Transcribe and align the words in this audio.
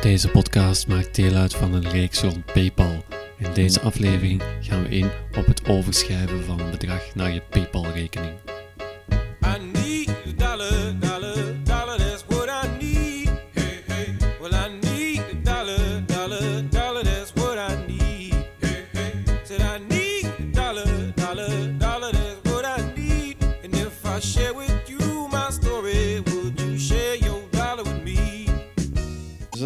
Deze 0.00 0.28
podcast 0.28 0.86
maakt 0.86 1.14
deel 1.14 1.34
uit 1.34 1.54
van 1.54 1.74
een 1.74 1.90
reeks 1.90 2.20
rond 2.20 2.44
PayPal. 2.44 3.04
In 3.38 3.52
deze 3.54 3.80
aflevering 3.80 4.42
gaan 4.60 4.82
we 4.82 4.88
in 4.88 5.10
op 5.36 5.46
het 5.46 5.68
overschrijven 5.68 6.44
van 6.44 6.60
een 6.60 6.70
bedrag 6.70 7.14
naar 7.14 7.32
je 7.32 7.42
PayPal-rekening. 7.50 8.32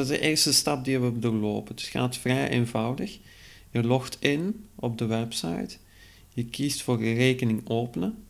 Is 0.02 0.08
de 0.08 0.20
eerste 0.20 0.52
stap 0.52 0.84
die 0.84 0.98
we 0.98 1.04
hebben 1.04 1.20
doorlopen. 1.20 1.74
Het 1.74 1.84
gaat 1.84 2.16
vrij 2.16 2.48
eenvoudig. 2.48 3.18
Je 3.70 3.82
logt 3.82 4.16
in 4.20 4.66
op 4.74 4.98
de 4.98 5.06
website. 5.06 5.76
Je 6.34 6.44
kiest 6.44 6.82
voor 6.82 7.02
rekening 7.02 7.68
openen. 7.68 8.24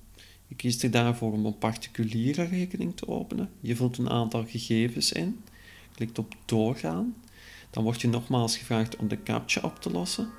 Je 0.47 0.55
kiest 0.55 0.83
er 0.83 0.91
daarvoor 0.91 1.33
om 1.33 1.47
een 1.47 1.59
particuliere 1.59 2.45
rekening 2.45 2.97
te 2.97 3.09
openen. 3.09 3.51
Je 3.61 3.77
vult 3.77 3.99
een 3.99 4.11
aantal 4.11 4.45
gegevens 4.47 5.13
in. 5.13 5.41
Klikt 5.95 6.19
op 6.19 6.35
doorgaan. 6.45 7.15
Dan 7.71 7.83
word 7.83 8.01
je 8.01 8.09
nogmaals 8.09 8.57
gevraagd 8.57 8.97
om 8.97 9.09
de 9.09 9.23
captcha 9.23 9.61
op 9.65 9.81
te 9.81 9.91
lossen. 9.91 10.31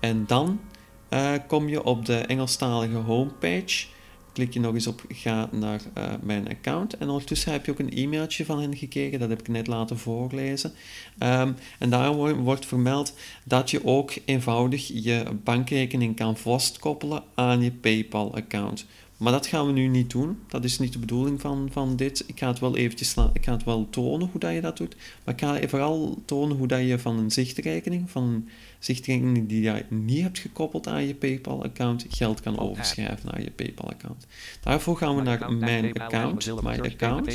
En 0.00 0.26
dan 0.26 0.60
eh, 1.08 1.34
kom 1.46 1.68
je 1.68 1.84
op 1.84 2.04
de 2.04 2.16
Engelstalige 2.16 2.96
homepage. 2.96 3.86
Klik 4.32 4.52
je 4.52 4.60
nog 4.60 4.74
eens 4.74 4.86
op 4.86 5.04
ga 5.08 5.48
naar 5.52 5.80
eh, 5.94 6.12
mijn 6.22 6.48
account. 6.48 6.96
En 6.96 7.08
ondertussen 7.08 7.52
heb 7.52 7.64
je 7.64 7.70
ook 7.70 7.78
een 7.78 7.92
e-mailtje 7.92 8.44
van 8.44 8.60
hen 8.60 8.76
gekregen. 8.76 9.18
Dat 9.18 9.28
heb 9.28 9.40
ik 9.40 9.48
net 9.48 9.66
laten 9.66 9.98
voorlezen. 9.98 10.72
Ehm, 11.18 11.52
en 11.78 11.90
daar 11.90 12.14
wo- 12.14 12.34
wordt 12.34 12.66
vermeld 12.66 13.14
dat 13.44 13.70
je 13.70 13.84
ook 13.84 14.12
eenvoudig 14.24 14.88
je 14.94 15.24
bankrekening 15.44 16.16
kan 16.16 16.36
vastkoppelen 16.36 17.22
aan 17.34 17.62
je 17.62 17.72
PayPal-account. 17.72 18.86
Maar 19.16 19.32
dat 19.32 19.46
gaan 19.46 19.66
we 19.66 19.72
nu 19.72 19.86
niet 19.88 20.10
doen. 20.10 20.38
Dat 20.48 20.64
is 20.64 20.78
niet 20.78 20.92
de 20.92 20.98
bedoeling 20.98 21.40
van, 21.40 21.68
van 21.72 21.96
dit. 21.96 22.24
Ik 22.26 22.38
ga 22.38 22.48
het 22.48 22.58
wel 22.58 22.76
eventjes 22.76 23.14
ik 23.32 23.44
ga 23.44 23.52
het 23.52 23.64
wel 23.64 23.86
tonen 23.90 24.28
hoe 24.30 24.40
dat 24.40 24.52
je 24.52 24.60
dat 24.60 24.76
doet. 24.76 24.96
Maar 25.24 25.34
ik 25.34 25.40
ga 25.40 25.68
vooral 25.68 26.22
tonen 26.24 26.56
hoe 26.56 26.66
dat 26.66 26.80
je 26.80 26.98
van 26.98 27.18
een 27.18 27.30
zichtrekening, 27.30 28.10
van 28.10 28.48
zichtrekening 28.84 29.48
die 29.48 29.62
je 29.62 29.84
niet 29.88 30.22
hebt 30.22 30.38
gekoppeld 30.38 30.86
aan 30.86 31.06
je 31.06 31.14
PayPal-account, 31.14 32.06
geld 32.08 32.40
kan 32.40 32.58
overschrijven 32.58 33.28
naar 33.30 33.42
je 33.42 33.50
PayPal-account. 33.50 34.26
Daarvoor 34.60 34.96
gaan 34.96 35.16
we 35.16 35.22
naar 35.22 35.52
mijn 35.52 35.98
account, 35.98 36.62
my 36.62 36.78
account. 36.78 37.26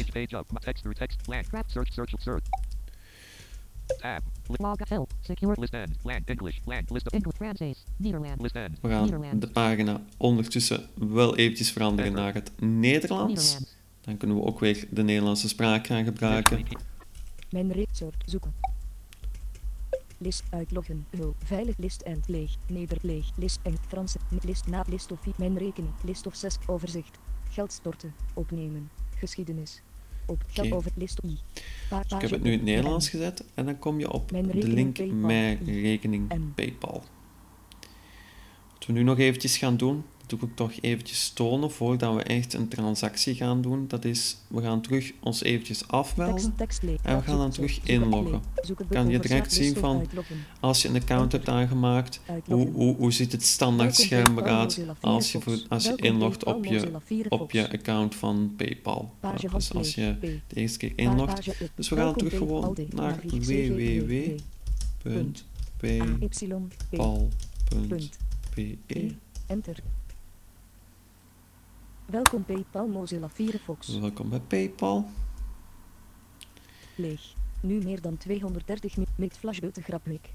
We 8.82 8.90
gaan 8.90 9.40
de 9.40 9.50
pagina 9.54 10.02
ondertussen 10.18 10.90
wel 10.96 11.36
eventjes 11.36 11.72
veranderen 11.72 12.14
naar 12.14 12.34
het 12.34 12.52
Nederlands. 12.60 13.58
Dan 14.02 14.18
kunnen 14.18 14.38
we 14.38 14.44
ook 14.44 14.60
weer 14.60 14.88
de 14.90 15.04
Nederlandse 15.04 15.48
spraak 15.48 15.88
gaan 15.88 16.04
gebruiken. 16.04 16.66
Mijn 17.50 17.86
zoeken. 18.26 18.54
List 20.18 20.44
uitloggen. 20.50 21.06
Hul. 21.10 21.36
Veilig 21.44 21.76
list 21.78 22.02
en 22.02 22.22
leeg. 22.28 22.56
Neder 22.68 22.98
leeg. 23.02 23.30
List 23.36 23.60
en 23.64 23.76
Franse. 23.88 24.18
List 24.46 24.68
na 24.68 24.84
list 24.90 25.12
of 25.12 25.20
Mijn 25.38 25.58
rekening. 25.58 25.94
List 26.04 26.26
of 26.28 26.36
6. 26.36 26.58
Overzicht. 26.66 27.18
Geld 27.50 27.72
storten. 27.72 28.14
Opnemen. 28.34 28.90
Geschiedenis. 29.16 29.82
Op 30.26 30.44
geld 30.48 30.72
over 30.72 30.92
list 30.96 31.20
i. 31.26 31.38
Pa- 31.90 32.02
Ik 32.16 32.22
heb 32.22 32.30
het 32.30 32.42
nu 32.44 32.52
in 32.52 32.58
het 32.58 32.68
Nederlands 32.68 33.10
gezet 33.10 33.44
en 33.54 33.66
dan 33.66 33.80
kom 33.80 34.00
je 34.00 34.12
op 34.12 34.30
de 34.30 34.68
link 34.68 34.96
PayPal. 34.98 35.16
Mijn 35.18 35.64
rekening 35.66 36.32
En- 36.32 36.52
PayPal. 36.56 37.04
Wat 38.74 38.86
we 38.88 38.94
nu 38.94 39.04
nog 39.04 39.18
eventjes 39.18 39.58
gaan 39.58 39.78
doen, 39.78 40.04
doe 40.28 40.40
ik 40.40 40.56
toch 40.56 40.72
eventjes 40.82 41.30
tonen 41.30 41.72
voordat 41.72 42.16
we 42.16 42.24
echt 42.24 42.54
een 42.54 42.68
transactie 42.68 43.36
gaan 43.36 43.62
doen. 43.62 43.88
Dat 43.88 44.06
is, 44.06 44.38
we 44.48 44.62
gaan 44.62 44.82
terug 44.82 45.12
ons 45.20 45.44
eventjes 45.44 45.88
afmelden. 45.88 46.54
En 47.02 47.18
we 47.18 47.24
gaan 47.24 47.38
dan 47.38 47.52
terug 47.52 47.80
inloggen. 47.84 48.42
Kan 48.90 49.10
je 49.10 49.20
direct 49.20 49.54
zien 49.54 49.76
van, 49.76 50.08
als 50.60 50.82
je 50.82 50.88
een 50.88 50.96
account 50.96 51.32
hebt 51.32 51.50
aangemaakt, 51.50 52.22
hoe, 52.46 52.70
hoe, 52.72 52.96
hoe 52.96 53.12
ziet 53.12 53.32
het 53.32 53.44
standaard 53.44 53.96
scherm 53.96 54.38
eruit 54.38 54.86
als 55.02 55.32
je, 55.32 55.42
voor, 55.42 55.60
als 55.70 55.86
je 55.86 55.96
inlogt 55.96 56.44
op 56.44 56.66
je, 56.66 56.92
op 57.30 57.52
je 57.52 57.72
account 57.72 58.16
van 58.16 58.54
PayPal. 58.58 59.14
Dus 59.52 59.74
als 59.74 59.96
je 59.96 60.18
de 60.20 60.56
eerste 60.56 60.78
keer 60.78 60.94
inlogt, 60.96 61.50
dus 61.76 61.90
we 61.90 61.96
gaan 61.96 62.16
terug 62.16 62.38
gewoon 62.38 62.78
naar 62.90 63.20
www.paypal.be. 63.24 64.36
Enter. 69.48 69.84
Welkom 72.12 72.46
PayPal 72.46 72.88
Mozilla 72.88 73.30
Firefox. 73.30 73.98
Welkom 74.00 74.30
bij 74.30 74.40
PayPal. 74.40 75.06
Leeg. 76.96 77.34
Nu 77.62 77.84
meer 77.84 78.02
dan 78.02 78.18
230 78.18 78.98
mi- 78.98 79.06
met 79.16 79.38
flashbutton 79.38 79.84
grapweek. 79.84 80.30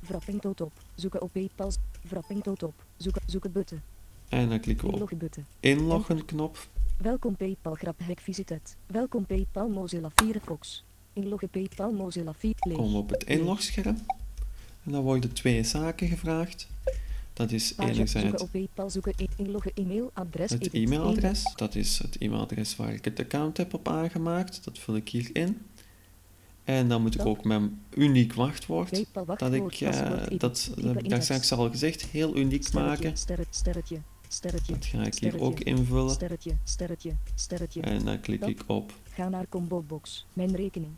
Wrapping 0.00 0.40
tot 0.40 0.60
op. 0.60 0.72
Zoeken 0.94 1.22
op 1.22 1.32
PayPal. 1.32 1.72
Wrapping 2.08 2.42
tot 2.42 2.62
op. 2.62 2.84
Zoeken, 2.96 3.22
zoeken 3.26 3.52
button. 3.52 3.80
En 4.28 4.48
dan 4.48 4.60
klikken 4.60 4.86
we 4.86 4.92
op 5.02 5.10
Inloggen 5.10 5.46
inloggen 5.60 6.24
knop. 6.24 6.68
Welkom 6.98 7.36
PayPal 7.36 7.74
graphack 7.74 8.20
visited. 8.20 8.76
Welkom 8.86 9.26
PayPal 9.26 9.68
Mozilla 9.68 10.10
Firefox. 10.14 10.84
Inloggen 11.12 11.48
PayPal 11.48 11.92
Mozilla 11.92 12.32
Firefox. 12.34 12.74
Komen 12.76 12.92
we 12.92 12.98
op 12.98 13.10
het 13.10 13.24
inlogscherm. 13.24 13.96
En 14.84 14.92
dan 14.92 15.02
worden 15.02 15.32
twee 15.32 15.62
zaken 15.64 16.08
gevraagd. 16.08 16.68
Dat 17.36 17.52
is 17.52 17.74
inloggen 19.36 19.72
e-mailadres. 19.74 20.50
het 20.50 20.72
e-mailadres. 20.72 21.52
Dat 21.56 21.74
is 21.74 21.98
het 21.98 22.16
e-mailadres 22.18 22.76
waar 22.76 22.92
ik 22.92 23.04
het 23.04 23.20
account 23.20 23.56
heb 23.56 23.74
op 23.74 23.88
aangemaakt. 23.88 24.64
Dat 24.64 24.78
vul 24.78 24.96
ik 24.96 25.08
hier 25.08 25.30
in. 25.32 25.58
En 26.64 26.88
dan 26.88 27.02
moet 27.02 27.14
ik 27.14 27.26
ook 27.26 27.44
mijn 27.44 27.80
uniek 27.94 28.32
wachtwoord, 28.32 29.04
dat 29.38 29.52
ik, 29.52 29.80
edit. 29.80 30.40
dat, 30.40 30.70
heb 30.80 31.02
ik 31.02 31.08
daar 31.08 31.22
straks 31.22 31.52
al 31.52 31.70
gezegd, 31.70 32.02
heel 32.02 32.36
uniek 32.36 32.72
maken. 32.72 33.14
Dat 34.70 34.84
ga 34.84 35.02
ik 35.02 35.14
hier 35.14 35.40
ook 35.40 35.60
invullen. 35.60 36.18
En 37.80 38.04
dan 38.04 38.20
klik 38.20 38.46
ik 38.46 38.62
op 38.66 38.92
Ga 39.16 39.28
naar 39.28 39.48
combo 39.48 39.82
box. 39.82 40.26
Mijn 40.32 40.56
rekening. 40.56 40.90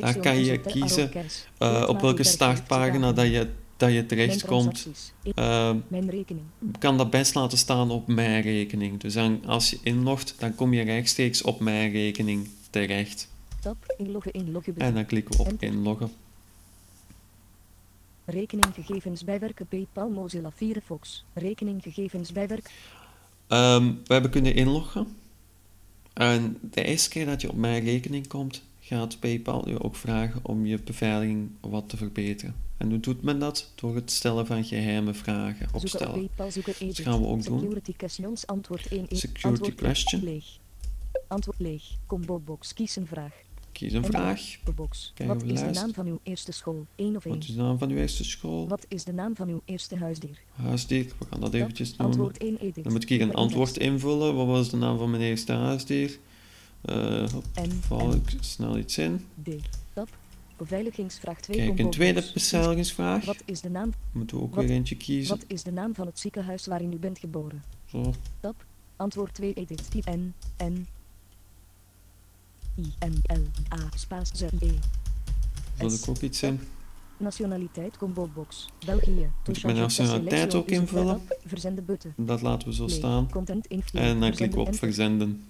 Daar 0.00 0.18
kan 0.18 0.44
je 0.44 0.60
kiezen, 0.60 1.10
eh, 1.58 1.84
op 1.88 2.00
welke 2.00 2.22
startpagina 2.22 3.12
dat 3.12 3.26
je, 3.26 3.48
dat 3.82 3.92
je 3.92 4.06
terechtkomt. 4.06 4.88
Eh, 5.34 5.72
Mijn 5.88 6.10
rekening. 6.10 6.44
kan 6.78 6.96
dat 6.98 7.10
best 7.10 7.34
laten 7.34 7.58
staan 7.58 7.90
op 7.90 8.06
mijn 8.06 8.42
rekening. 8.42 9.00
Dus 9.00 9.14
dan, 9.14 9.44
als 9.46 9.70
je 9.70 9.78
inlogt, 9.82 10.34
dan 10.38 10.54
kom 10.54 10.72
je 10.72 10.82
rechtstreeks 10.82 11.42
op 11.42 11.60
mijn 11.60 11.90
rekening 11.92 12.48
terecht. 12.70 13.28
Tab. 13.60 13.94
Inloggen 13.98 14.32
inloggen. 14.32 14.76
En 14.76 14.94
dan 14.94 15.06
klikken 15.06 15.36
we 15.36 15.42
op 15.42 15.62
inloggen. 15.62 16.10
Rekeninggegevens 18.24 19.24
bijwerken 19.24 19.66
PayPal 19.66 20.08
Mozilla 20.08 20.50
Firefox. 20.50 21.24
Rekeninggegevens 21.32 22.32
bijwerken. 22.32 22.70
Ehm, 23.48 23.86
we 24.04 24.12
hebben 24.12 24.30
kunnen 24.30 24.54
inloggen. 24.54 25.16
En 26.12 26.58
de 26.60 26.84
eerste 26.84 27.08
keer 27.08 27.26
dat 27.26 27.40
je 27.40 27.48
op 27.50 27.56
mijn 27.56 27.84
rekening 27.84 28.26
komt, 28.28 28.62
gaat 28.84 29.20
PayPal 29.20 29.68
je 29.68 29.82
ook 29.82 29.96
vragen 29.96 30.40
om 30.42 30.66
je 30.66 30.78
beveiliging 30.84 31.50
wat 31.60 31.88
te 31.88 31.96
verbeteren. 31.96 32.54
En 32.76 32.90
hoe 32.90 33.00
doet 33.00 33.22
men 33.22 33.38
dat? 33.38 33.72
Door 33.74 33.94
het 33.94 34.10
stellen 34.10 34.46
van 34.46 34.64
geheime 34.64 35.14
vragen 35.14 35.66
op 35.68 35.74
opstellen. 35.74 36.14
PayPal 36.14 36.50
zoeken 36.50 36.74
edit. 36.78 36.98
gaan 36.98 37.20
we 37.20 37.26
ook 37.26 37.44
doen. 37.44 37.60
Security 37.60 37.94
antwoord 38.46 38.88
1. 38.88 39.06
Security 39.08 39.46
antwoord 39.46 39.74
question. 39.74 40.24
Leeg. 40.24 40.58
Antwoord 41.28 41.58
leeg. 41.58 41.82
Combo 42.06 42.38
box. 42.38 42.74
Kies 42.74 42.96
een 42.96 43.06
vraag. 43.06 43.32
Kies 43.72 43.92
een 43.92 44.04
vraag. 44.04 44.40
Box. 44.74 45.12
Kijken 45.14 45.38
Wat 45.38 45.46
is 45.46 45.60
de 45.60 45.70
naam 45.70 45.94
van 45.94 46.06
uw 46.06 46.20
eerste 46.22 46.52
school? 46.52 46.86
1 46.96 47.16
of 47.16 47.24
1. 47.24 47.34
Wat 47.34 47.42
is 47.42 47.54
de 47.54 47.62
naam 47.62 47.78
van 47.78 47.90
uw 47.90 47.96
eerste 47.96 48.24
school? 48.24 48.68
Wat 48.68 48.86
is 48.88 49.04
de 49.04 49.12
naam 49.12 49.36
van 49.36 49.48
uw 49.48 49.60
eerste 49.64 49.96
huisdier? 49.96 50.38
Huisdier. 50.52 51.04
We 51.18 51.26
gaan 51.30 51.40
dat 51.40 51.54
eventjes 51.54 51.96
doen. 51.96 52.06
Antwoord 52.06 52.38
1 52.38 52.58
edit. 52.58 52.84
Dan 52.84 52.92
moet 52.92 53.02
ik 53.02 53.08
hier 53.08 53.20
een 53.20 53.34
antwoord 53.34 53.76
invullen. 53.76 54.34
Wat 54.34 54.46
was 54.46 54.70
de 54.70 54.76
naam 54.76 54.98
van 54.98 55.10
mijn 55.10 55.22
eerste 55.22 55.52
huisdier? 55.52 56.18
Eh 56.82 57.30
hop, 57.32 57.44
En, 57.54 57.70
val 57.72 58.14
ik 58.14 58.36
snel 58.40 58.78
iets 58.78 58.98
in. 58.98 59.26
D. 59.42 59.48
Tab. 59.92 60.08
Beveiligingsvraag 60.56 61.40
2. 61.40 61.56
Kijk, 61.56 61.78
een 61.78 61.90
tweede 61.90 62.30
beveiligingsvraag. 62.34 63.24
Wat 63.24 63.42
is 63.44 63.60
de 63.60 63.70
naam? 63.70 63.92
Moeten 64.12 64.36
we 64.36 64.42
ook 64.42 64.54
wat- 64.54 64.64
weer 64.64 64.74
eentje 64.74 64.96
kiezen. 64.96 65.36
Wat 65.36 65.44
is 65.48 65.62
de 65.62 65.72
naam 65.72 65.94
van 65.94 66.06
het 66.06 66.18
ziekenhuis 66.18 66.66
waarin 66.66 66.92
u 66.92 66.96
bent 66.96 67.18
geboren? 67.18 67.62
Zo. 67.84 68.14
Tab. 68.40 68.64
Antwoord 68.96 69.34
2 69.34 69.54
edit. 69.54 69.88
N. 70.10 70.34
N. 70.64 70.86
I. 72.78 72.92
N. 73.06 73.22
L. 73.34 73.74
A. 73.74 73.88
Spaas 73.94 74.30
Z. 74.34 74.42
E. 74.42 74.70
S. 75.88 76.02
ik 76.02 76.08
ook 76.08 76.18
iets 76.20 76.42
in. 76.42 76.60
Nationaliteit 77.16 77.96
combo 77.96 78.28
box. 78.34 78.68
België. 78.86 79.30
Moet 79.46 79.56
ik 79.56 79.62
mijn 79.64 79.76
nationaliteit 79.76 80.54
ook 80.54 80.70
invullen? 80.70 81.20
Verzenden 81.46 81.84
button. 81.84 82.12
Dat 82.16 82.42
laten 82.42 82.68
we 82.68 82.74
zo 82.74 82.88
staan. 82.88 83.28
En 83.92 84.20
dan 84.20 84.30
klikken 84.30 84.58
we 84.58 84.66
op 84.66 84.74
verzenden. 84.74 85.44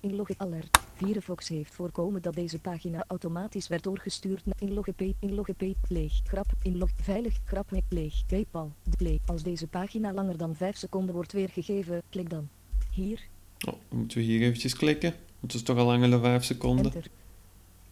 Inloggen 0.00 0.34
alert. 0.38 0.78
Firefox 0.94 1.48
heeft 1.48 1.74
voorkomen 1.74 2.22
dat 2.22 2.34
deze 2.34 2.58
pagina 2.58 3.04
automatisch 3.06 3.68
werd 3.68 3.82
doorgestuurd 3.82 4.46
naar 4.46 4.56
inloggen 4.58 4.94
p 4.94 5.02
inloggen 5.18 5.54
p 5.54 5.62
leeg 5.88 6.20
grap 6.24 6.46
inlog 6.62 6.90
veilig 7.02 7.38
grap 7.44 7.70
met 7.70 7.84
leeg 7.88 8.26
PayPal 8.26 8.72
de 8.82 8.96
play. 8.96 9.20
Als 9.26 9.42
deze 9.42 9.66
pagina 9.66 10.12
langer 10.12 10.36
dan 10.36 10.54
5 10.54 10.76
seconden 10.76 11.14
wordt 11.14 11.32
weergegeven, 11.32 12.02
klik 12.10 12.30
dan 12.30 12.48
hier 12.90 13.28
Oh, 13.66 13.74
dan 13.88 13.98
moeten 13.98 14.18
we 14.18 14.24
hier 14.24 14.40
eventjes 14.40 14.74
klikken. 14.74 15.10
Want 15.10 15.52
het 15.52 15.54
is 15.54 15.62
toch 15.62 15.78
al 15.78 15.86
langer 15.86 16.10
dan 16.10 16.20
5 16.20 16.44
seconden. 16.44 16.84
enter 16.84 17.10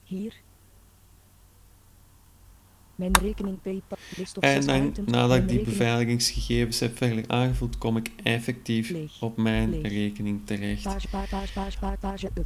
hier. 0.05 0.35
Mijn 2.97 3.13
rekening 3.23 3.59
PayPal 3.63 3.99
En 4.41 4.67
dan, 4.67 4.95
nadat 5.07 5.37
ik 5.37 5.49
die 5.49 5.63
beveiligingsgegevens 5.63 6.81
heb 6.81 6.97
verder 6.97 7.25
aangevuld, 7.27 7.79
kom 7.79 7.97
ik 7.97 8.11
effectief 8.23 8.95
op 9.21 9.37
mijn 9.37 9.83
rekening 9.83 10.41
terecht. 10.45 10.87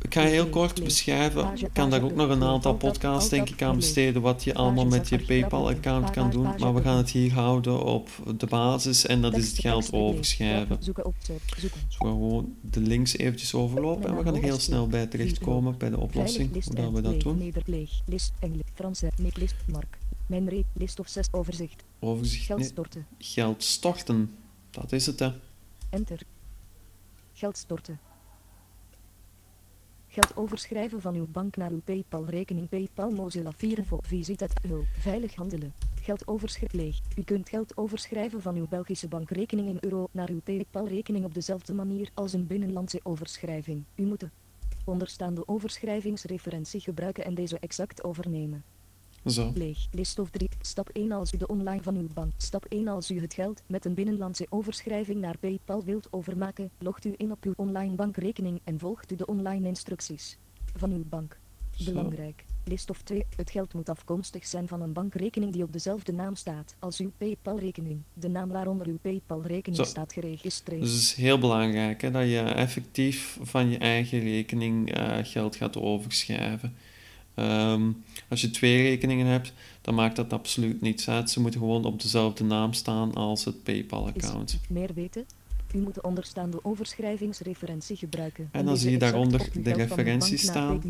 Ik 0.00 0.14
ga 0.14 0.22
heel 0.22 0.48
kort 0.48 0.84
beschrijven. 0.84 1.52
Ik 1.54 1.70
kan 1.72 1.90
daar 1.90 2.02
ook 2.02 2.14
nog 2.14 2.28
een 2.28 2.42
aantal 2.42 2.74
podcasts 2.74 3.28
denk 3.28 3.48
ik 3.48 3.62
aan 3.62 3.76
besteden 3.76 4.22
wat 4.22 4.44
je 4.44 4.54
allemaal 4.54 4.86
met 4.86 5.08
je 5.08 5.18
PayPal-account 5.18 6.10
kan 6.10 6.30
doen. 6.30 6.48
Maar 6.58 6.74
we 6.74 6.82
gaan 6.82 6.96
het 6.96 7.10
hier 7.10 7.32
houden 7.32 7.84
op 7.84 8.08
de 8.36 8.46
basis 8.46 9.06
en 9.06 9.22
dat 9.22 9.36
is 9.36 9.48
het 9.48 9.58
geld 9.58 9.92
overschrijven. 9.92 10.76
Dus 10.78 10.86
we 10.86 11.68
gaan 11.68 11.74
gewoon 11.98 12.54
de 12.60 12.80
links 12.80 13.16
eventjes 13.16 13.54
overlopen 13.54 14.10
en 14.10 14.16
we 14.16 14.22
gaan 14.22 14.34
er 14.34 14.42
heel 14.42 14.58
snel 14.58 14.86
bij 14.86 15.06
terechtkomen 15.06 15.78
bij 15.78 15.90
de 15.90 15.98
oplossing, 15.98 16.64
hoe 16.64 16.74
dat 16.74 16.92
we 16.92 17.00
dat 17.00 17.20
doen. 17.20 17.52
Mijn 20.30 20.48
re, 20.48 20.64
list 20.72 20.98
of 20.98 21.08
6, 21.08 21.28
overzicht. 21.30 21.84
Overzicht, 21.98 22.44
Geld 22.46 22.58
nee, 22.58 22.68
storten. 22.68 23.06
geld 23.18 23.62
storten. 23.62 24.36
Dat 24.70 24.92
is 24.92 25.06
het 25.06 25.18
hè. 25.18 25.32
Enter. 25.88 26.20
Geld 27.32 27.56
storten. 27.56 28.00
Geld 30.08 30.36
overschrijven 30.36 31.00
van 31.00 31.14
uw 31.14 31.26
bank 31.26 31.56
naar 31.56 31.70
uw 31.70 31.80
PayPal-rekening 31.80 32.68
PayPal 32.68 33.10
Mozilla 33.10 33.52
Firefox 33.52 34.08
Visit 34.08 34.40
het 34.40 34.52
hulp. 34.68 34.86
Veilig 34.98 35.34
handelen. 35.34 35.74
Geld 36.00 36.26
overschrijven 36.28 36.78
leeg. 36.78 36.98
U 37.16 37.22
kunt 37.22 37.48
geld 37.48 37.76
overschrijven 37.76 38.42
van 38.42 38.56
uw 38.56 38.66
Belgische 38.68 39.08
bankrekening 39.08 39.68
in 39.68 39.78
euro 39.80 40.08
naar 40.10 40.28
uw 40.28 40.40
PayPal-rekening 40.40 41.24
op 41.24 41.34
dezelfde 41.34 41.74
manier 41.74 42.10
als 42.14 42.32
een 42.32 42.46
binnenlandse 42.46 43.00
overschrijving. 43.02 43.84
U 43.94 44.02
moet 44.06 44.20
de 44.20 44.30
onderstaande 44.84 45.48
overschrijvingsreferentie 45.48 46.80
gebruiken 46.80 47.24
en 47.24 47.34
deze 47.34 47.58
exact 47.58 48.04
overnemen. 48.04 48.64
Zo. 49.26 49.52
Leeg. 49.54 49.86
List 49.90 50.18
of 50.18 50.30
3. 50.30 50.48
Stap 50.60 50.88
1 50.92 51.12
als 51.12 51.32
u 51.32 51.36
de 51.36 51.46
online 51.46 51.82
van 51.82 51.96
uw 51.96 52.08
bank. 52.14 52.32
Stap 52.36 52.64
1 52.64 52.88
als 52.88 53.10
u 53.10 53.20
het 53.20 53.34
geld 53.34 53.62
met 53.66 53.84
een 53.84 53.94
binnenlandse 53.94 54.46
overschrijving 54.48 55.20
naar 55.20 55.38
PayPal 55.38 55.84
wilt 55.84 56.08
overmaken. 56.10 56.70
Logt 56.78 57.04
u 57.04 57.14
in 57.16 57.30
op 57.30 57.44
uw 57.44 57.52
online 57.56 57.94
bankrekening 57.94 58.60
en 58.64 58.78
volgt 58.78 59.12
u 59.12 59.16
de 59.16 59.26
online 59.26 59.68
instructies 59.68 60.38
van 60.76 60.92
uw 60.92 61.04
bank. 61.08 61.38
Zo. 61.76 61.92
Belangrijk. 61.92 62.44
List 62.64 62.90
of 62.90 63.02
2. 63.02 63.26
Het 63.36 63.50
geld 63.50 63.74
moet 63.74 63.88
afkomstig 63.88 64.46
zijn 64.46 64.68
van 64.68 64.82
een 64.82 64.92
bankrekening 64.92 65.52
die 65.52 65.62
op 65.62 65.72
dezelfde 65.72 66.12
naam 66.12 66.34
staat 66.34 66.76
als 66.78 66.98
uw 66.98 67.12
PayPal-rekening. 67.18 68.02
De 68.14 68.28
naam 68.28 68.48
waaronder 68.48 68.86
uw 68.86 68.98
PayPal-rekening 69.02 69.86
staat 69.86 70.12
geregistreerd. 70.12 70.80
Dus 70.80 70.92
het 70.92 71.00
is 71.00 71.14
heel 71.14 71.38
belangrijk 71.38 72.00
hè, 72.00 72.10
dat 72.10 72.28
je 72.28 72.40
effectief 72.40 73.38
van 73.40 73.70
je 73.70 73.78
eigen 73.78 74.20
rekening 74.20 74.92
eh, 74.92 75.18
geld 75.22 75.56
gaat 75.56 75.76
overschrijven. 75.76 76.74
Ehm, 77.34 77.90
als 78.28 78.40
je 78.40 78.50
twee 78.50 78.82
rekeningen 78.82 79.26
hebt, 79.26 79.52
dan 79.80 79.94
maakt 79.94 80.16
dat 80.16 80.32
absoluut 80.32 80.80
niets 80.80 81.08
uit. 81.08 81.30
Ze 81.30 81.40
moeten 81.40 81.60
gewoon 81.60 81.84
op 81.84 82.02
dezelfde 82.02 82.44
naam 82.44 82.72
staan 82.72 83.14
als 83.14 83.44
het 83.44 83.62
PayPal-account. 83.62 84.58
meer 84.68 84.94
weten? 84.94 85.24
U 85.74 85.78
moet 85.78 85.94
de 85.94 86.02
onderstaande 86.02 86.64
overschrijvingsreferentie 86.64 87.96
gebruiken. 87.96 88.48
En 88.52 88.64
dan 88.64 88.76
zie 88.76 88.90
je 88.90 88.98
daaronder 88.98 89.48
de 89.62 89.72
referenties 89.72 90.42
staan. 90.42 90.82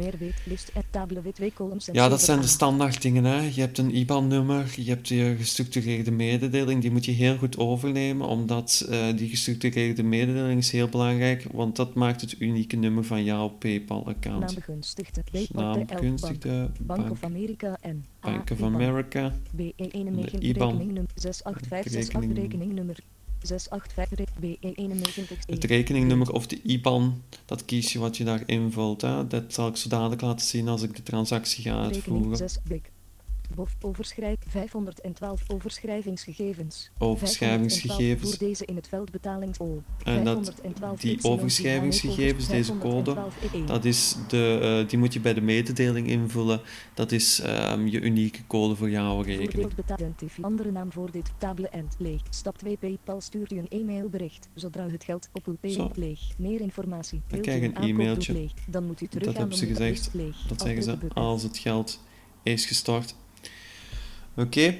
Ja, 1.92 2.08
dat 2.08 2.22
zijn 2.22 2.40
de 2.40 2.46
standaard 2.46 3.02
dingen. 3.02 3.24
Hè. 3.24 3.40
Je 3.54 3.60
hebt 3.60 3.78
een 3.78 3.96
IBAN-nummer, 3.96 4.72
je 4.76 4.90
hebt 4.90 5.08
je 5.08 5.34
gestructureerde 5.38 6.10
mededeling. 6.10 6.80
Die 6.80 6.90
moet 6.90 7.04
je 7.04 7.12
heel 7.12 7.36
goed 7.36 7.58
overnemen, 7.58 8.26
omdat 8.26 8.86
eh, 8.90 9.16
die 9.16 9.28
gestructureerde 9.28 10.02
mededeling 10.02 10.58
is 10.58 10.70
heel 10.70 10.88
belangrijk, 10.88 11.46
want 11.52 11.76
dat 11.76 11.94
maakt 11.94 12.20
het 12.20 12.40
unieke 12.40 12.76
nummer 12.76 13.04
van 13.04 13.24
jouw 13.24 13.48
PayPal-account. 13.48 14.40
Naambegunstigde. 14.40 15.22
Naambegunstigde 15.52 16.70
Bank 16.80 17.10
of 17.10 17.24
America 17.24 17.76
en 17.80 18.04
Bank 18.20 18.50
of. 18.50 18.62
America. 18.62 19.32
BE91 19.56 19.56
De 19.56 20.38
IBAN. 20.38 20.70
rekeningnummer 20.70 21.10
68568 21.14 22.12
Rekening- 22.12 22.36
rekeningnummer 22.36 22.96
685 22.96 23.04
BE91 23.04 23.19
Het 25.46 25.64
rekeningnummer 25.64 26.32
of 26.32 26.46
de 26.46 26.62
IBAN, 26.62 27.22
dat 27.44 27.64
kies 27.64 27.92
je 27.92 27.98
wat 27.98 28.16
je 28.16 28.25
daar 28.25 28.42
invult. 28.46 29.00
Hè. 29.00 29.26
Dat 29.26 29.52
zal 29.52 29.69
ik 29.69 29.76
zo 29.76 29.88
dadelijk 29.88 30.20
laten 30.20 30.46
zien 30.46 30.69
als 30.69 30.82
ik 30.82 30.96
de 30.96 31.02
transactie 31.02 31.62
ga 31.62 31.82
uitvoeren. 31.82 32.48
6 33.50 33.55
blik. 33.55 33.55
Bof 33.55 33.76
overschrijf 33.81 34.37
512 34.49 35.43
overschrijvingsgegevens. 35.47 36.91
Overschrijvingsgegevens. 36.99 38.29
Voor 38.31 38.38
deze 38.38 38.64
in 38.64 38.76
het 38.76 38.88
veld 38.88 39.11
betalings 39.11 39.58
O. 39.58 39.82
En 40.05 40.25
dat- 40.25 40.44
512 40.44 41.00
die 41.00 41.19
overschrijvingsgegevens, 41.25 42.49
deze 42.49 42.79
code, 42.79 43.12
512 43.12 43.35
E1. 43.55 43.67
Dat 43.67 43.85
is 43.85 44.17
de, 44.29 44.58
eh, 44.82 44.88
die 44.88 44.99
moet 44.99 45.12
je 45.12 45.20
bij 45.20 45.35
de 45.35 45.41
mededeling 45.41 46.06
invullen. 46.06 46.61
Dat 46.94 47.12
is 47.12 47.41
ehm, 47.41 47.87
je 47.87 48.00
unieke 48.00 48.47
code 48.47 48.76
voor 48.76 48.91
jouw 48.91 49.20
rekening. 49.20 49.73
Andere 50.41 50.70
naam 50.70 50.93
voor 50.93 51.11
dit 51.11 51.31
tabele 51.38 51.69
en 51.69 51.88
leeg. 51.99 52.20
Stap 52.31 52.58
2 52.58 52.76
PayPal 52.76 53.20
stuurt 53.20 53.52
u 53.52 53.58
een 53.58 53.69
e-mailbericht 53.69 54.49
zodra 54.55 54.88
het 54.88 55.05
geld 55.05 55.29
op 55.32 55.47
uw 55.47 55.70
Zo. 55.70 55.91
leeg. 55.94 56.20
Meer 56.38 56.61
informatie. 56.61 57.23
Wilt 57.26 57.43
krijg 57.43 57.61
je 57.61 57.67
een 57.67 57.88
e-mailtje. 57.88 58.49
Dan 58.69 58.87
moet 58.87 59.00
u 59.00 59.06
terug 59.06 59.26
Dat 59.26 59.37
hebben 59.37 59.56
ze 59.56 59.67
gezegd. 59.67 60.11
Dat 60.49 60.61
zeggen 60.61 60.82
ze 60.82 60.97
als 61.14 61.43
het 61.43 61.58
geld 61.58 62.00
is 62.43 62.67
gestort. 62.67 63.14
Oké. 64.40 64.76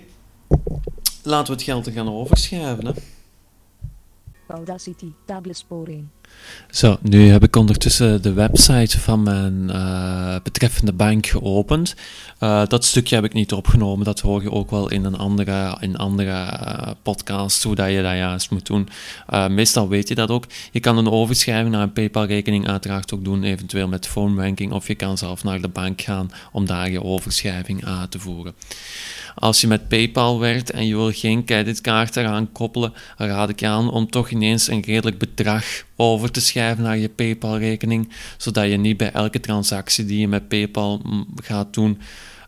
Laten 1.23 1.47
we 1.47 1.53
het 1.53 1.63
geld 1.63 1.87
er 1.87 1.93
gaan 1.93 2.13
overschrijven. 2.13 2.87
Hè. 2.87 2.93
Audacity. 4.47 5.13
Tabele 5.25 5.55
spoor 5.55 5.87
1. 5.87 6.11
Zo, 6.71 6.99
nu 7.03 7.29
heb 7.29 7.43
ik 7.43 7.57
ondertussen 7.57 8.23
de 8.23 8.33
website 8.33 9.01
van 9.01 9.23
mijn 9.23 9.71
eh, 9.71 10.37
betreffende 10.43 10.93
bank 10.93 11.27
geopend. 11.27 11.95
Eh, 12.39 12.67
dat 12.67 12.85
stukje 12.85 13.15
heb 13.15 13.25
ik 13.25 13.33
niet 13.33 13.53
opgenomen, 13.53 14.05
dat 14.05 14.21
hoor 14.21 14.43
je 14.43 14.51
ook 14.51 14.71
wel 14.71 14.91
in 14.91 15.05
een 15.05 15.17
andere, 15.17 15.77
in 15.81 15.97
andere 15.97 16.31
eh, 16.31 16.91
podcast, 17.03 17.63
hoe 17.63 17.75
dat 17.75 17.91
je 17.91 18.03
dat 18.03 18.13
juist 18.13 18.51
moet 18.51 18.67
doen. 18.67 18.89
Meestal 19.49 19.89
weet 19.89 20.09
je 20.09 20.15
dat 20.15 20.31
ook. 20.31 20.45
Je 20.71 20.81
kan 20.81 20.99
een 20.99 21.11
overschrijving 21.11 21.71
naar 21.71 21.83
een 21.83 21.93
PayPal-rekening 21.93 22.69
uiteraard 22.69 23.15
ook 23.15 23.25
doen, 23.25 23.43
eventueel 23.43 23.89
met 23.89 24.07
phone 24.07 24.35
banking, 24.35 24.73
of 24.73 24.87
je 24.87 24.95
kan 24.95 25.19
zelf 25.19 25.45
naar 25.45 25.61
de 25.61 25.69
bank 25.69 26.01
gaan 26.01 26.31
om 26.53 26.67
daar 26.67 26.91
je 26.91 27.03
overschrijving 27.03 27.85
uit 27.85 28.11
te 28.11 28.19
voeren. 28.19 28.55
Als 29.35 29.61
je 29.61 29.67
met 29.67 29.89
PayPal 29.89 30.41
werkt 30.41 30.71
en 30.71 30.87
je 30.87 30.97
wil 30.97 31.13
geen 31.13 31.45
creditkaart 31.45 32.17
eraan 32.17 32.53
koppelen, 32.53 32.93
raad 33.17 33.49
ik 33.49 33.65
aan 33.65 33.91
om 33.91 34.11
toch 34.11 34.31
ineens 34.31 34.69
een 34.69 34.83
redelijk 34.83 35.19
bedrag 35.19 35.65
over 36.01 36.31
te 36.31 36.41
schrijven 36.41 36.83
naar 36.83 36.99
je 36.99 37.09
PayPal-rekening, 37.09 38.09
zodat 38.37 38.71
je 38.71 38.77
niet 38.77 38.97
bij 38.97 39.13
elke 39.13 39.41
transactie 39.41 40.05
die 40.05 40.21
je 40.21 40.29
met 40.29 40.49
PayPal 40.49 41.01
mm, 41.03 41.27
gaat 41.43 41.75
doen, 41.75 42.01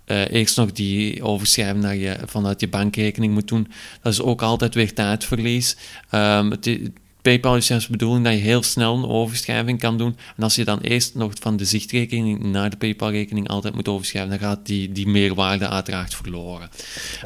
eh, 0.05 0.31
eerst 0.31 0.57
nog 0.57 0.73
die 0.73 1.23
overschrijving 1.23 1.83
naar 1.83 1.97
je, 1.97 2.17
vanuit 2.27 2.61
je 2.61 2.69
bankrekening 2.69 3.33
moet 3.33 3.49
doen. 3.49 3.69
Dat 4.03 4.13
is 4.13 4.21
ook 4.21 4.43
altijd 4.43 4.75
weer 4.75 4.95
tijdverlies. 4.95 5.77
Ehm, 6.11 6.51
het 6.51 6.81
PayPal 7.23 7.57
is 7.57 7.69
juist 7.69 7.87
de 7.87 7.93
bedoeling 7.93 8.25
dat 8.25 8.33
je 8.33 8.39
heel 8.39 8.63
snel 8.63 8.97
een 8.97 9.09
overschrijving 9.09 9.79
kan 9.79 9.99
doen. 9.99 10.17
En 10.37 10.43
als 10.43 10.55
je 10.55 10.65
dan 10.65 10.81
eerst 10.81 11.15
nog 11.15 11.33
van 11.41 11.57
de 11.57 11.65
zichtrekening 11.65 12.43
naar 12.43 12.71
de 12.71 12.77
PayPal-rekening 12.77 13.49
altijd 13.49 13.75
moet 13.75 13.89
overschrijven, 13.89 14.31
dan 14.31 14.39
gaat 14.49 14.67
die, 14.67 14.93
die 14.93 15.09
meerwaarde 15.09 15.69
uiteraard 15.69 16.15
verloren. 16.15 16.69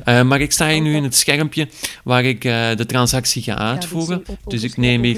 Eh, 0.04 0.22
maar 0.22 0.40
ik 0.40 0.52
sta 0.52 0.68
hier 0.68 0.80
nu 0.80 0.94
in 0.94 1.02
het 1.02 1.16
schermpje 1.16 1.68
waar 2.04 2.24
ik 2.24 2.44
eh, 2.44 2.74
de 2.76 2.86
transactie 2.86 3.42
ga 3.42 3.58
uitvoeren. 3.58 4.22
KBC 4.22 4.30
op 4.44 4.50
Dus 4.50 4.62
ik 4.62 4.76
neem 4.76 5.02
hier 5.02 5.16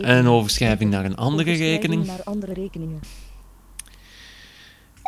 een 0.00 0.28
overschrijving 0.28 0.90
naar 0.90 1.04
een 1.04 1.16
andere 1.16 1.52
rekening. 1.52 2.06
naar 2.06 2.22
andere 2.24 2.52
rekeningen. 2.52 3.00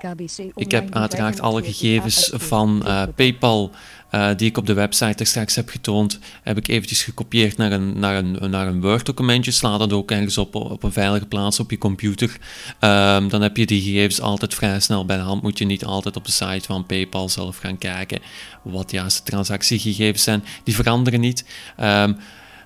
KBC 0.01 0.53
Ik 0.55 0.71
heb 0.71 0.95
uiteraard 0.95 1.41
alle 1.41 1.63
gegevens 1.63 2.31
van 2.35 2.87
eh, 2.87 3.03
PayPal 3.17 3.71
eh, 4.11 4.29
die 4.37 4.49
ik 4.49 4.57
op 4.57 4.67
de 4.67 4.73
website 4.73 5.19
er 5.19 5.27
straks 5.27 5.55
heb 5.55 5.69
getoond, 5.69 6.19
heb 6.43 6.57
ik 6.57 6.69
eventjes 6.69 7.03
gekopieerd 7.03 7.57
naar 7.57 7.73
een, 7.73 7.99
naar 7.99 8.17
een, 8.17 8.51
naar 8.51 8.67
een 8.67 8.81
Word-documentje. 8.81 9.51
Sla 9.51 9.79
dat 9.79 9.93
ook 9.93 10.11
ergens 10.11 10.39
op, 10.39 10.55
op 10.55 10.83
een 10.83 10.93
veilige 10.93 11.27
plaats 11.27 11.61
op 11.61 11.71
je 11.71 11.79
computer. 11.79 12.37
Ehm, 12.79 13.29
dan 13.29 13.43
heb 13.43 13.57
je 13.57 13.67
die 13.67 13.83
gegevens 13.83 14.21
altijd 14.21 14.55
vrij 14.55 14.81
snel 14.81 15.05
bij 15.05 15.17
de 15.17 15.23
hand. 15.23 15.43
Moet 15.43 15.59
je 15.59 15.65
niet 15.65 15.85
altijd 15.85 16.17
op 16.17 16.25
de 16.25 16.33
site 16.33 16.67
van 16.67 16.87
PayPal 16.87 17.29
zelf 17.29 17.59
gaan 17.59 17.79
kijken 17.79 18.19
wat 18.63 18.91
de 18.91 19.07
transactiegegevens 19.25 20.23
zijn. 20.23 20.45
Die 20.65 20.75
veranderen 20.75 21.21
niet. 21.21 21.45
Ehm, 21.77 22.13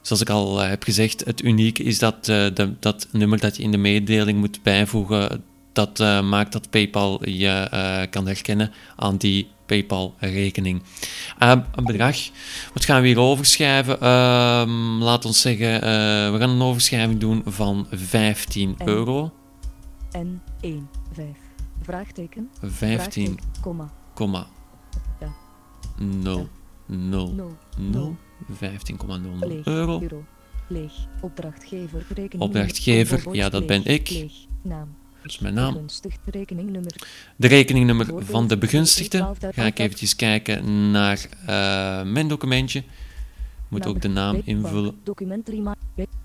Zoals 0.04 0.22
ik 0.22 0.30
al 0.30 0.62
eh, 0.62 0.68
heb 0.68 0.82
gezegd, 0.82 1.24
het 1.24 1.42
unieke 1.42 1.82
is 1.82 1.98
dat 1.98 2.28
eh, 2.28 2.46
de, 2.54 2.72
dat 2.80 3.08
nummer 3.10 3.40
dat 3.40 3.56
je 3.56 3.62
in 3.62 3.70
de 3.70 3.76
mededeling 3.76 4.38
moet 4.38 4.62
bijvoegen, 4.62 5.44
dat 5.74 6.00
eh, 6.00 6.22
maakt 6.28 6.52
dat 6.52 6.70
PayPal 6.70 7.28
je 7.28 7.48
eh, 7.48 8.10
kan 8.10 8.26
herkennen 8.26 8.72
aan 8.96 9.16
die 9.16 9.48
PayPal-rekening. 9.66 10.82
Ehm, 11.38 11.60
een 11.74 11.84
bedrag, 11.84 12.16
wat 12.74 12.84
gaan 12.84 13.00
we 13.00 13.06
hier 13.06 13.18
overschrijven? 13.18 14.00
Ehm, 14.00 14.70
laat 15.02 15.24
ons 15.24 15.40
zeggen, 15.40 15.74
eh, 15.74 15.82
we 16.32 16.36
gaan 16.38 16.50
een 16.50 16.62
overschrijving 16.62 17.20
doen 17.20 17.42
van 17.46 17.86
15 17.90 18.74
En- 18.78 18.86
euro. 18.88 19.32
En 20.10 20.42
1. 20.60 20.88
Vraagteken. 21.82 22.50
15, 22.60 22.96
vraagteken, 22.96 23.36
Komma. 23.60 23.90
komma 24.14 24.46
Ja. 25.20 25.32
0, 25.98 26.48
0, 26.86 27.34
0. 27.36 27.56
0, 27.76 28.16
15,00 28.52 29.48
Leeg. 29.48 29.64
euro. 29.66 30.00
Euro. 30.00 30.24
Leeg. 30.68 30.92
Opdrachtgever. 31.20 32.04
Rekening. 32.08 32.40
Opdrachtgever, 32.42 33.34
ja, 33.34 33.48
dat 33.48 33.66
ben 33.66 33.84
ik. 33.84 34.10
Leeg. 34.10 34.32
Naam. 34.62 34.88
Dat 35.24 35.32
is 35.32 35.38
mijn 35.38 35.54
naam. 35.54 35.86
De 37.36 37.46
rekeningnummer 37.46 38.24
van 38.24 38.48
de 38.48 38.58
begunstigde. 38.58 39.34
B12 39.34 39.54
Ga 39.54 39.64
ik 39.64 39.78
eventjes 39.78 40.16
kijken 40.16 40.90
naar 40.90 41.26
eh, 41.46 42.02
mijn 42.02 42.28
documentje. 42.28 42.82
Moet 43.68 43.86
ook 43.86 44.00
de 44.00 44.08
naam 44.08 44.40
invullen. 44.44 45.00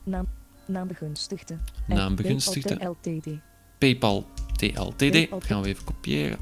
Naam. 0.03 0.27
Naam 0.65 0.87
begunstigde. 0.87 1.57
Naam 1.87 2.15
begunstigde. 2.15 2.95
PayPal 3.77 4.27
TLTD. 4.55 5.27
Gaan 5.39 5.61
we 5.61 5.67
even 5.67 5.83
kopiëren 5.83 6.37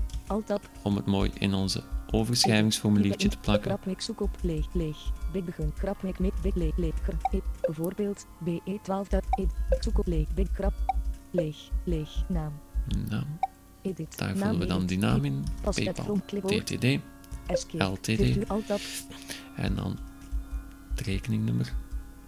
om 0.83 0.95
het 0.95 1.05
mooi 1.05 1.31
in 1.39 1.53
onze 1.53 1.83
overschrijvingsformuliertje 2.11 3.27
te 3.27 3.37
plakken. 3.37 3.67
Krapmik 3.71 4.01
zoek 4.01 4.21
op 4.21 4.37
leeg, 4.41 4.65
leeg. 4.73 4.97
Big 5.31 5.43
begun. 5.43 5.73
Krapmik 5.73 6.19
mik 6.19 6.33
big 6.41 6.55
leeg, 6.55 6.77
leeg. 6.77 6.93
E- 7.31 7.39
Bijvoorbeeld 7.61 8.25
BE12 8.45 9.09
dat 9.09 9.23
e- 9.39 9.45
zoek 9.79 9.99
op 9.99 10.07
leeg, 10.07 10.27
big 10.33 10.51
krap. 10.51 10.73
Leeg, 11.31 11.69
leeg. 11.83 12.23
Naam. 12.27 12.53
Nou, 13.09 13.23
Edit. 13.81 14.17
daar 14.17 14.27
naam 14.27 14.37
vullen 14.37 14.59
we 14.59 14.65
dan 14.65 14.85
die 14.85 14.97
naam 14.97 15.25
in. 15.25 15.43
PayPal. 15.63 16.19
TTD. 16.45 16.99
LTD. 17.77 18.37
En 19.55 19.75
dan 19.75 19.97
het 20.89 21.05
rekeningnummer. 21.05 21.73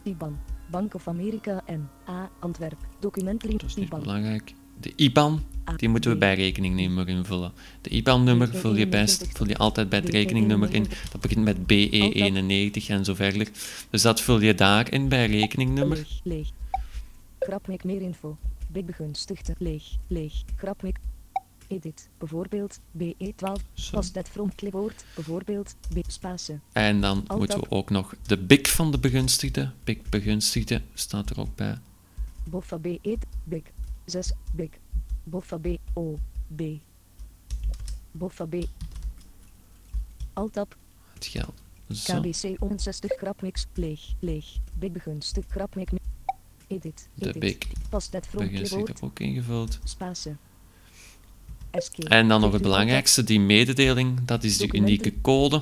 IBAN. 0.03 0.37
Bank 0.71 0.93
of 0.93 1.07
America 1.07 1.61
en 1.65 1.89
A. 2.09 2.29
Antwerp. 2.39 2.77
Documentary 2.99 3.57
Dat 3.57 3.69
is 3.69 3.75
niet 3.75 3.89
belangrijk. 3.89 4.53
De 4.79 4.93
IBAN, 4.95 5.43
die 5.75 5.89
moeten 5.89 6.11
we 6.11 6.17
bij 6.17 6.35
rekeningnummer 6.35 7.07
invullen. 7.07 7.51
De 7.81 7.89
IBAN-nummer 7.89 8.47
vul 8.47 8.75
je 8.75 8.87
best, 8.87 9.27
vul 9.37 9.47
je 9.47 9.57
altijd 9.57 9.89
bij 9.89 9.99
het 9.99 10.09
rekeningnummer 10.09 10.73
in. 10.73 10.85
Dat 11.11 11.21
begint 11.21 11.43
met 11.43 11.57
BE91 11.57 12.87
en 12.87 13.05
zo 13.05 13.13
verder. 13.13 13.47
Dus 13.89 14.01
dat 14.01 14.21
vul 14.21 14.39
je 14.39 14.55
daarin 14.55 15.09
bij 15.09 15.25
rekeningnummer. 15.25 16.07
Leeg, 16.23 16.49
meer 17.83 18.01
info. 18.01 18.37
Big 18.71 18.85
begunstigde. 18.85 19.55
Leeg, 19.57 19.95
leeg. 20.07 20.43
Krapmik. 20.55 20.97
Edit. 21.67 22.09
Bijvoorbeeld 22.17 22.79
BE12. 22.97 23.63
Zo. 23.73 23.91
Pas 23.91 24.11
net 24.11 24.29
from 24.29 24.55
clipboard. 24.55 25.05
Bijvoorbeeld 25.15 25.75
B. 25.93 25.97
Space. 26.07 26.59
En 26.71 27.01
dan 27.01 27.23
Alt 27.27 27.39
moeten 27.39 27.59
we 27.59 27.71
ook 27.71 27.89
nog 27.89 28.15
de 28.21 28.37
BIC 28.37 28.67
van 28.67 28.91
de 28.91 28.99
begunstigde. 28.99 29.71
BIC 29.83 30.09
begunstigde 30.09 30.81
staat 30.93 31.29
er 31.29 31.39
ook 31.39 31.55
bij. 31.55 31.77
Boffa. 32.43 32.77
Big. 33.43 33.63
6. 34.05 34.31
Big. 34.53 34.69
Boffa 35.23 35.57
B. 35.57 35.67
O. 35.93 36.17
B. 36.55 36.61
Boffa 38.11 38.45
B. 38.45 38.55
Altab. 40.33 40.75
Het 41.13 41.25
geld. 41.25 41.53
Zo. 41.89 42.19
KBC 42.19 42.43
61 42.43 43.15
krapmix. 43.15 43.65
Leeg, 43.73 44.13
leeg. 44.19 44.45
Big 44.73 44.91
begunstig. 44.91 45.47
Krapmik. 45.47 45.89
Edit. 46.69 47.07
De 47.13 47.57
Pas 47.89 48.09
net 48.09 48.27
from 48.27 48.39
begunstigde 48.43 48.83
clipboard. 48.83 49.03
ook 49.03 49.19
ingevuld. 49.19 49.79
Escape. 51.71 52.09
En 52.09 52.27
dan 52.27 52.41
nog 52.41 52.53
het 52.53 52.61
belangrijkste, 52.61 53.23
die 53.23 53.39
mededeling. 53.39 54.25
Dat 54.25 54.43
is 54.43 54.57
die 54.57 54.67
Documenten. 54.67 54.93
unieke 55.05 55.21
code. 55.21 55.61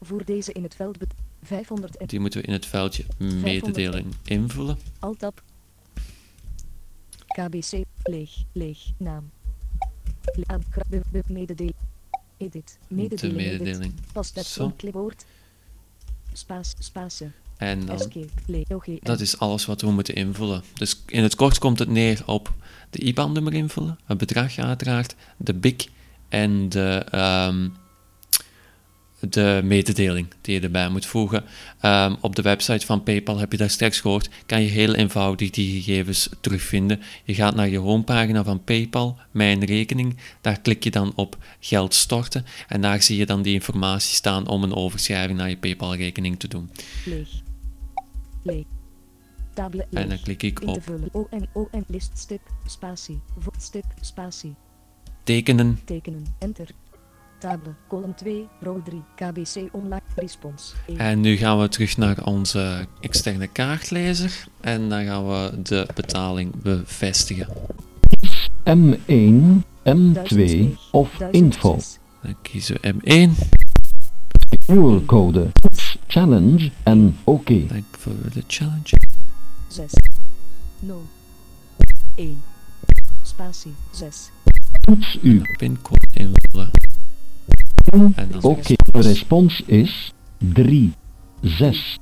Voor 0.00 0.24
deze 0.24 0.52
in 0.52 0.62
het 0.62 0.74
veld 0.74 0.98
bet 0.98 1.14
500 1.42 1.96
en 1.96 2.06
Die 2.06 2.20
moeten 2.20 2.40
we 2.40 2.46
in 2.46 2.52
het 2.52 2.66
veldje 2.66 3.04
mededeling 3.18 4.06
invullen. 4.24 4.78
Altab. 4.98 5.42
KBC, 7.26 7.82
leeg, 8.02 8.30
leeg, 8.52 8.78
naam. 8.96 9.30
Edit, 10.26 10.48
De 11.10 11.22
mededeling. 11.28 11.74
edit. 12.36 12.78
mededeling. 13.32 13.92
Pas 14.12 14.32
net 14.32 14.44
Zo. 14.46 14.62
van 14.62 14.76
clipboard. 14.76 15.24
Spaas, 16.32 16.74
space, 16.78 17.30
En 17.56 17.86
dan. 17.86 17.96
Dat 19.02 19.20
is 19.20 19.38
alles 19.38 19.66
wat 19.66 19.80
we 19.80 19.90
moeten 19.90 20.14
invullen. 20.14 20.62
Dus 20.74 21.02
in 21.06 21.22
het 21.22 21.34
kort 21.34 21.58
komt 21.58 21.78
het 21.78 21.88
neer 21.88 22.22
op 22.26 22.52
de 22.90 22.98
IBAN-nummer 22.98 23.54
invullen, 23.54 23.98
het 24.04 24.18
bedrag 24.18 24.58
uiteraard, 24.58 25.14
de 25.36 25.54
BIC 25.54 25.88
en 26.28 26.68
de, 26.68 27.04
ehm, 27.10 27.68
de 29.20 29.60
mededeling 29.64 30.26
die 30.40 30.54
je 30.54 30.60
erbij 30.60 30.88
moet 30.88 31.06
voegen. 31.06 31.44
Ehm, 31.80 32.14
op 32.20 32.36
de 32.36 32.42
website 32.42 32.86
van 32.86 33.02
PayPal 33.02 33.38
heb 33.38 33.52
je 33.52 33.58
daar 33.58 33.70
straks 33.70 34.00
gehoord, 34.00 34.28
kan 34.46 34.62
je 34.62 34.68
heel 34.68 34.94
eenvoudig 34.94 35.50
die 35.50 35.82
gegevens 35.82 36.28
terugvinden. 36.40 37.00
Je 37.24 37.34
gaat 37.34 37.54
naar 37.54 37.68
je 37.68 37.78
homepagina 37.78 38.44
van 38.44 38.64
PayPal, 38.64 39.18
mijn 39.30 39.64
rekening, 39.64 40.16
daar 40.40 40.60
klik 40.60 40.84
je 40.84 40.90
dan 40.90 41.12
op 41.14 41.36
geld 41.60 41.94
storten 41.94 42.44
en 42.68 42.80
daar 42.80 43.02
zie 43.02 43.16
je 43.16 43.26
dan 43.26 43.42
die 43.42 43.54
informatie 43.54 44.14
staan 44.14 44.46
om 44.48 44.62
een 44.62 44.74
overschrijving 44.74 45.38
naar 45.38 45.48
je 45.48 45.56
PayPal-rekening 45.56 46.38
te 46.38 46.48
doen. 46.48 46.70
Leeg. 47.04 47.44
Leeg. 48.46 48.64
Table, 49.54 49.86
En 49.90 50.08
dan 50.08 50.20
klik 50.20 50.42
ik 50.42 50.62
op. 50.62 50.82
O 51.12 51.26
en 51.30 51.48
O 51.52 51.68
en 51.70 51.84
list 51.88 52.10
stip, 52.14 52.40
spatie. 52.66 53.20
Stip, 53.58 53.84
spatie. 54.00 54.54
tekenen 55.22 55.80
Tekenen, 55.84 56.26
enter. 56.38 56.68
Table, 57.38 57.74
column 57.88 58.14
2, 58.14 58.48
row 58.60 58.82
3, 58.84 59.02
KBC 59.14 59.68
online, 59.72 60.02
respons. 60.14 60.74
1. 60.86 60.98
En 60.98 61.20
nu 61.20 61.36
gaan 61.36 61.60
we 61.60 61.68
terug 61.68 61.96
naar 61.96 62.24
onze 62.24 62.86
externe 63.00 63.46
kaartlezer 63.46 64.46
en 64.60 64.88
dan 64.88 65.04
gaan 65.04 65.28
we 65.28 65.62
de 65.62 65.86
betaling 65.94 66.62
bevestigen. 66.62 67.48
M1, 68.64 69.62
M2 69.96 70.66
of 70.90 71.20
info. 71.30 71.78
Dan 72.22 72.36
kiezen 72.42 72.78
we 72.80 72.94
M1, 72.94 73.30
Secure-code, 74.48 75.46
challenge 76.16 76.70
en 76.82 77.16
OK. 77.24 77.46
dan 77.46 77.84
vullen 77.90 78.22
we 78.22 78.30
de 78.30 78.42
challenge. 78.46 78.96
6. 79.68 79.92
0. 80.86 81.02
1. 82.14 82.42
Spatie 83.22 83.74
6. 83.90 84.30
Toets 84.80 85.18
u. 85.22 85.42
Pincode 85.58 86.06
invullen. 86.12 86.70
En 88.14 88.28
dan 88.30 88.42
OK. 88.42 88.66
De 88.66 89.00
respons 89.00 89.62
is 89.66 90.12
3, 90.38 90.92
6, 91.42 91.98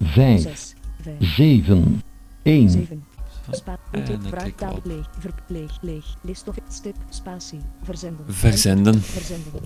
5, 0.00 0.40
6. 0.40 0.74
5. 1.02 1.14
7, 1.20 2.02
1. 2.42 3.02
7. 3.50 3.58
Spa 3.58 3.78
En 3.90 4.04
dan 4.04 4.22
vraag 4.28 4.42
klikken 4.42 4.66
we 4.66 4.72
taal 4.72 4.74
op. 4.74 4.86
leeg, 4.86 5.06
ver, 5.18 5.30
leeg, 5.48 5.78
leeg, 5.80 6.04
list 6.22 6.48
of 6.48 6.54
stip, 6.68 6.96
spatie, 7.08 7.60
verzenden. 7.82 8.24
Verzenden. 8.28 9.02
Verzenden. 9.02 9.62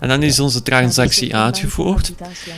En 0.00 0.08
dan 0.08 0.22
is 0.22 0.40
onze 0.40 0.62
transactie 0.62 1.36
uitgevoerd. 1.36 2.12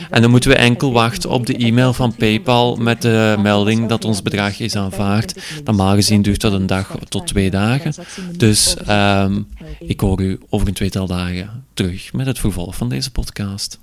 En 0.09 0.21
dan 0.21 0.31
moeten 0.31 0.49
we 0.49 0.55
enkel 0.55 0.91
wachten 0.91 1.29
op 1.29 1.45
de 1.45 1.57
e-mail 1.57 1.93
van 1.93 2.15
PayPal 2.15 2.75
met 2.75 3.01
de 3.01 3.37
melding 3.39 3.89
dat 3.89 4.05
ons 4.05 4.21
bedrag 4.21 4.59
is 4.59 4.75
aanvaard. 4.75 5.61
Normaal 5.63 5.93
gezien 5.95 6.21
duurt 6.21 6.41
dat 6.41 6.53
een 6.53 6.67
dag 6.67 6.97
tot 7.09 7.27
twee 7.27 7.49
dagen. 7.49 7.93
Dus 8.37 8.77
ehm, 8.77 9.41
ik 9.79 9.99
hoor 9.99 10.21
u 10.21 10.39
over 10.49 10.67
een 10.67 10.73
tweetal 10.73 11.07
dagen 11.07 11.63
terug 11.73 12.13
met 12.13 12.25
het 12.25 12.39
vervolg 12.39 12.75
van 12.75 12.89
deze 12.89 13.11
podcast. 13.11 13.79